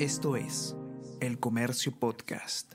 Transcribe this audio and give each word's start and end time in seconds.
Esto 0.00 0.34
es 0.34 0.74
El 1.20 1.38
Comercio 1.38 1.92
Podcast. 1.96 2.72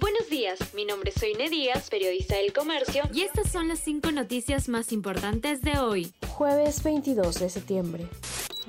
Buenos 0.00 0.30
días, 0.30 0.58
mi 0.72 0.86
nombre 0.86 1.10
es 1.14 1.20
Soine 1.20 1.50
Díaz, 1.50 1.90
periodista 1.90 2.36
del 2.36 2.54
Comercio, 2.54 3.02
y 3.12 3.20
estas 3.20 3.52
son 3.52 3.68
las 3.68 3.80
cinco 3.80 4.10
noticias 4.10 4.70
más 4.70 4.92
importantes 4.92 5.60
de 5.60 5.78
hoy. 5.78 6.14
Jueves 6.26 6.82
22 6.82 7.38
de 7.38 7.50
septiembre. 7.50 8.08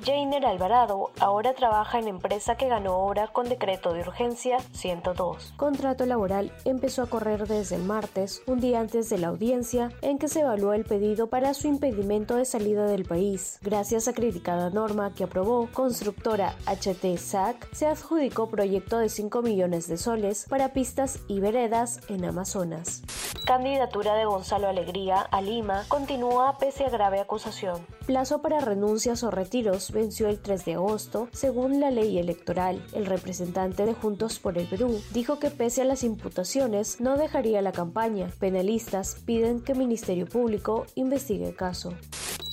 Jainer 0.04 0.46
Alvarado 0.46 1.10
ahora 1.20 1.52
trabaja 1.52 1.98
en 1.98 2.08
empresa 2.08 2.56
que 2.56 2.68
ganó 2.68 2.96
obra 2.98 3.28
con 3.28 3.48
decreto 3.48 3.92
de 3.92 4.00
urgencia 4.00 4.58
102. 4.72 5.52
Contrato 5.56 6.06
laboral 6.06 6.52
empezó 6.64 7.02
a 7.02 7.06
correr 7.10 7.46
desde 7.46 7.76
el 7.76 7.82
martes, 7.82 8.42
un 8.46 8.60
día 8.60 8.80
antes 8.80 9.10
de 9.10 9.18
la 9.18 9.28
audiencia 9.28 9.90
en 10.00 10.18
que 10.18 10.28
se 10.28 10.40
evaluó 10.40 10.72
el 10.72 10.84
pedido 10.84 11.28
para 11.28 11.52
su 11.54 11.68
impedimento 11.68 12.36
de 12.36 12.44
salida 12.44 12.86
del 12.86 13.04
país. 13.04 13.58
Gracias 13.62 14.08
a 14.08 14.14
criticada 14.14 14.70
norma 14.70 15.12
que 15.14 15.24
aprobó, 15.24 15.68
constructora 15.72 16.54
HT 16.66 17.18
SAC 17.18 17.68
se 17.72 17.86
adjudicó 17.86 18.48
proyecto 18.48 18.98
de 18.98 19.08
5 19.08 19.42
millones 19.42 19.86
de 19.88 19.98
soles 19.98 20.46
para 20.48 20.72
pistas 20.72 21.20
y 21.28 21.40
veredas 21.40 22.00
en 22.08 22.24
Amazonas. 22.24 23.02
Candidatura 23.46 24.14
de 24.14 24.26
Gonzalo 24.26 24.68
Alegría 24.68 25.20
a 25.20 25.40
Lima 25.40 25.84
continúa 25.88 26.56
pese 26.58 26.84
a 26.84 26.90
grave 26.90 27.20
acusación. 27.20 27.84
Plazo 28.06 28.42
para 28.42 28.60
renuncias 28.60 29.22
o 29.22 29.30
retiros 29.30 29.89
venció 29.92 30.28
el 30.28 30.38
3 30.38 30.64
de 30.64 30.74
agosto, 30.74 31.28
según 31.32 31.80
la 31.80 31.90
ley 31.90 32.18
electoral. 32.18 32.84
El 32.92 33.06
representante 33.06 33.86
de 33.86 33.94
Juntos 33.94 34.38
por 34.38 34.58
el 34.58 34.66
Perú 34.66 35.00
dijo 35.12 35.38
que 35.38 35.50
pese 35.50 35.82
a 35.82 35.84
las 35.84 36.04
imputaciones 36.04 37.00
no 37.00 37.16
dejaría 37.16 37.62
la 37.62 37.72
campaña. 37.72 38.28
Penalistas 38.38 39.16
piden 39.24 39.60
que 39.60 39.74
Ministerio 39.74 40.26
Público 40.26 40.86
investigue 40.94 41.48
el 41.48 41.56
caso 41.56 41.94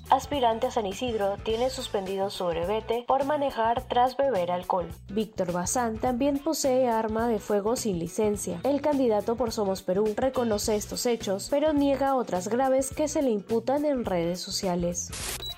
aspirante 0.10 0.68
a 0.68 0.72
San 0.72 0.86
Isidro 0.86 1.38
tiene 1.44 1.70
suspendido 1.70 2.30
su 2.30 2.46
brevete 2.46 3.04
por 3.08 3.26
manejar 3.26 3.88
tras 3.88 4.18
beber 4.18 4.52
alcohol. 4.52 4.88
Víctor 5.10 5.52
Bazán 5.52 5.98
también 5.98 6.40
posee 6.40 6.88
arma 6.88 7.28
de 7.28 7.40
fuego 7.40 7.76
sin 7.76 8.00
licencia. 8.00 8.60
El 8.64 8.82
candidato 8.82 9.36
por 9.36 9.52
Somos 9.52 9.82
Perú 9.82 10.14
reconoce 10.16 10.76
estos 10.76 11.06
hechos, 11.06 11.48
pero 11.50 11.74
niega 11.74 12.16
otras 12.16 12.48
graves 12.48 12.92
que 12.92 13.08
se 13.08 13.22
le 13.22 13.32
imputan 13.32 13.86
en 13.86 14.06
redes 14.06 14.40
sociales. 14.40 15.12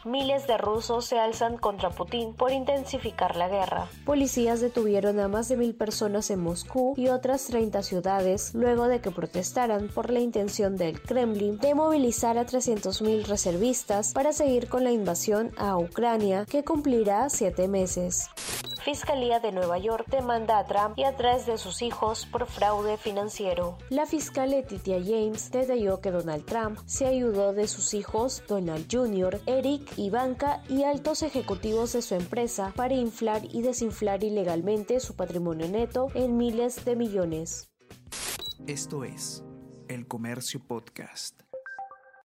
Miles 0.10 0.48
de 0.48 0.58
rusos 0.58 1.06
se 1.06 1.20
alzan 1.20 1.58
contra 1.58 1.92
Putin 1.92 2.34
por 2.34 2.52
intensificar 2.52 3.36
la 3.36 3.48
guerra. 3.48 3.88
Policías 4.06 4.60
detuvieron 4.60 5.20
a 5.20 5.28
más 5.28 5.50
de 5.50 5.56
mil 5.56 5.76
personas 5.76 6.32
en 6.32 6.40
Moscú 6.40 6.96
y 6.98 7.10
otras 7.10 7.46
30 7.46 7.84
ciudades 7.84 8.56
luego 8.56 8.88
de 8.88 9.02
que 9.02 9.12
protestaran 9.12 9.88
por 9.88 10.10
la 10.10 10.20
intención 10.20 10.78
del 10.78 11.00
Kremlin 11.00 11.60
de 11.60 11.76
movilizar 11.76 12.40
a 12.40 12.48
300.000 12.48 13.28
reservistas 13.28 14.14
para 14.14 14.34
seguir 14.34 14.68
con 14.68 14.84
la 14.84 14.92
invasión 14.92 15.52
a 15.58 15.78
Ucrania 15.78 16.46
que 16.50 16.64
cumplirá 16.64 17.30
siete 17.30 17.68
meses. 17.68 18.30
Fiscalía 18.84 19.40
de 19.40 19.52
Nueva 19.52 19.78
York 19.78 20.08
demanda 20.10 20.58
a 20.58 20.66
Trump 20.66 20.98
y 20.98 21.04
a 21.04 21.16
tres 21.16 21.46
de 21.46 21.58
sus 21.58 21.82
hijos 21.82 22.26
por 22.26 22.48
fraude 22.48 22.98
financiero. 22.98 23.78
La 23.90 24.06
fiscal 24.06 24.52
Letitia 24.52 25.00
James 25.04 25.52
detalló 25.52 26.00
que 26.00 26.12
Donald 26.12 26.46
Trump 26.46 26.80
se 26.86 27.06
ayudó 27.06 27.54
de 27.54 27.68
sus 27.68 27.94
hijos 27.94 28.42
Donald 28.48 28.88
Jr., 28.90 29.42
Eric, 29.46 29.92
Ivanka 29.98 30.64
y 30.70 30.84
altos 30.84 31.24
ejecutivos 31.24 31.94
de 31.94 32.02
su 32.02 32.16
empresa 32.16 32.72
para 32.76 32.94
inflar 32.94 33.42
y 33.52 33.62
desinflar 33.62 34.24
ilegalmente 34.24 35.00
su 35.02 35.16
patrimonio 35.16 35.68
neto 35.68 36.08
en 36.14 36.38
miles 36.38 36.86
de 36.86 36.96
millones. 36.96 37.70
Esto 38.66 39.04
es 39.04 39.44
El 39.88 40.08
Comercio 40.08 40.62
Podcast. 40.66 41.49